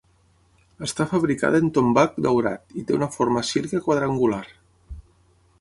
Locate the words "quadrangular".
3.89-4.45